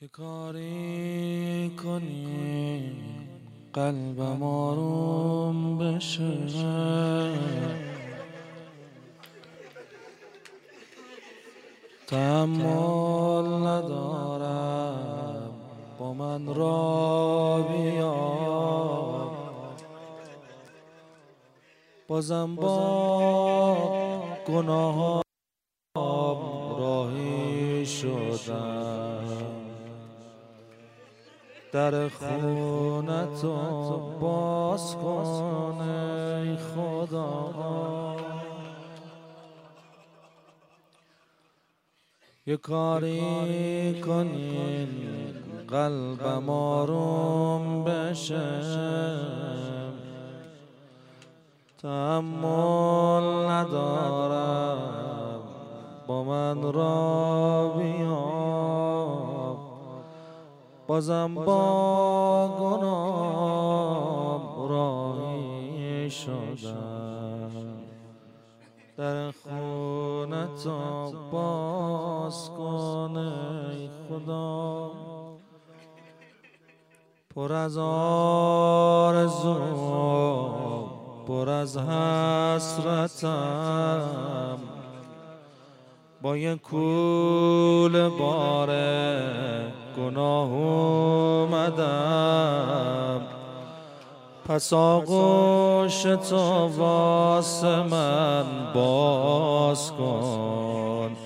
یه 0.00 0.08
کاری 0.08 1.70
کنی 1.82 2.92
قلبم 3.72 4.42
آروم 4.42 5.78
بشه. 5.78 6.48
تحمل 12.06 13.66
ندارم 13.66 15.52
با 15.98 16.14
من 16.14 16.54
را 16.54 17.66
بیا. 17.72 18.14
بازم 22.08 22.56
با 22.56 23.92
گناه 24.48 25.22
راهی 26.78 27.86
شدم. 27.86 29.15
در 31.76 32.08
خونتو 32.08 33.56
باز 34.20 34.96
کن 34.96 35.80
ای 35.80 36.56
خدا. 36.56 38.16
یه 42.46 42.56
کاری 42.56 44.00
کنین 44.00 44.88
قلبم 45.68 46.50
آروم 46.50 47.84
بشه. 47.84 48.62
تحمل 51.82 53.50
ندارم 53.50 54.78
با 56.06 56.24
من 56.24 56.72
را 56.72 57.74
بیا 57.78 58.85
بازم 60.86 61.34
با 61.34 62.48
گناه 62.60 64.16
راهی 64.68 66.10
شدم. 66.10 67.50
در 68.96 69.30
خونتا 69.30 71.12
باز 71.32 72.50
کن 72.50 73.32
خدا. 74.08 74.90
پر 77.34 77.52
از 77.52 77.78
آرزو 77.78 79.54
پر 81.26 81.48
از 81.48 81.78
حسرتم. 81.78 83.28
با 86.22 86.36
یه 86.36 86.56
کول 86.56 88.08
باره 88.08 89.72
گناه 89.96 90.52
اومدم. 90.52 91.96
پس 94.48 94.72
آغوش 94.72 96.02
تو 96.02 96.68
واسه 96.76 97.82
من 97.82 98.44
باز 98.74 99.92
کن. 99.92 101.16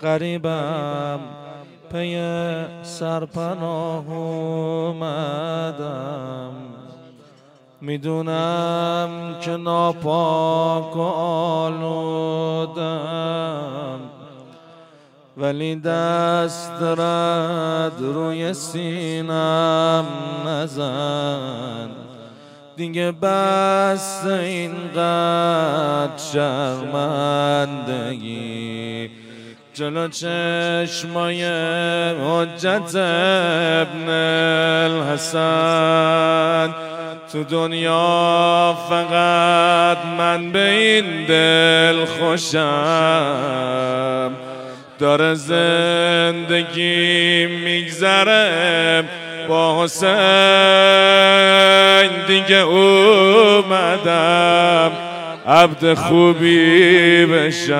قریبم 0.00 1.20
پی 1.92 2.20
سرپناه 2.82 4.12
اومدم. 4.88 5.72
می‌دونم 7.80 9.34
که 9.40 9.50
ناپاک 9.50 10.96
و 10.96 11.00
آلودم. 11.00 12.22
ولی 15.36 15.76
دست 15.76 16.82
رد 16.82 17.92
روی 18.00 18.54
سینم 18.54 20.06
نزن. 20.46 21.90
دیگه 22.76 23.12
بس 23.12 24.26
اینقدر 24.26 26.16
شرمندگی. 26.32 27.62
جلو 29.74 30.08
چشمای 30.08 31.44
حجت 32.12 32.96
ابن 32.96 34.08
الحسن. 34.90 36.74
تو 37.32 37.44
دنیا 37.44 38.76
فقط 38.88 39.98
من 40.18 40.52
به 40.52 40.70
این 40.70 41.26
دل 41.26 42.04
خوشم. 42.04 43.12
داره 45.02 45.34
زندگی 45.34 46.86
میگذره. 47.46 49.04
با 49.48 49.84
حسین 49.84 50.10
دیگه 52.26 52.56
اومدم. 52.56 53.82
عبد 55.46 55.94
خوبی 55.94 57.26
بشم. 57.26 57.70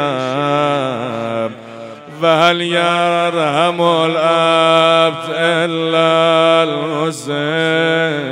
و 2.23 2.27
هل 2.27 2.61
یرحم 2.61 3.81
العبد 3.81 5.31
الا 5.37 6.61
الحسین. 6.61 8.23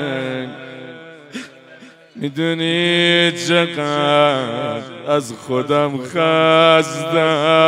می‌دونی 2.16 3.32
چقدر 3.48 4.80
از 5.08 5.34
خودم 5.46 5.98
خستم. 5.98 7.60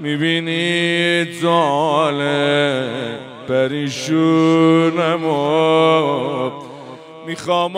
می‌بینی 0.00 1.24
جاله 1.42 2.88
پریشونم 3.48 5.24
و 5.24 6.50
می‌خوام 7.26 7.72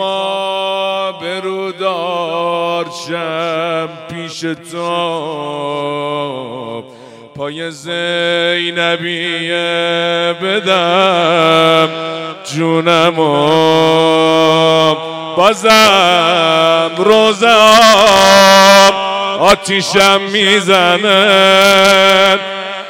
برودار 1.21 2.85
شم 3.07 3.89
پیش 4.09 4.39
تو. 4.41 4.81
پای 7.35 7.71
زینبیه 7.71 9.55
بدم 10.43 11.89
جونم 12.53 13.19
و 13.19 13.35
بازم 15.37 16.91
روزه 16.97 17.47
آتیشم 19.41 20.21
می‌زنه. 20.31 21.19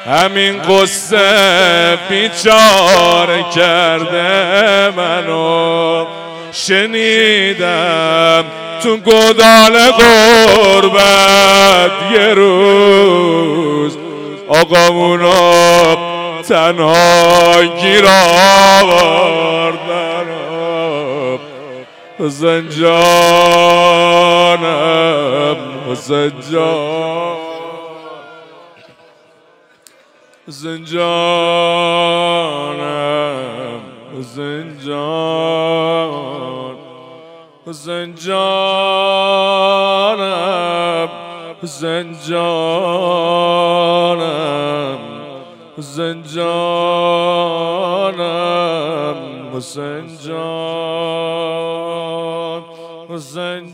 همین 0.05 0.61
قصه 0.61 1.97
بیچاره 2.09 3.45
کرده 3.55 4.89
منو. 4.97 6.05
شنیدم 6.51 8.43
تو 8.83 8.97
گدال 8.97 9.91
غربت 9.91 11.91
یه 12.13 12.33
روز 12.33 13.97
آقامونو 14.47 15.95
تنها 16.49 17.63
گیر 17.81 18.05
آوردن 18.05 19.81
حسین 22.19 22.69
جانم 30.85 31.01
حسین 34.17 34.77
جان 34.85 36.75
حسین 37.67 38.15
جانم 38.15 39.29
حسین 45.77 46.23
جان 50.23 52.63
حسین 53.09 53.73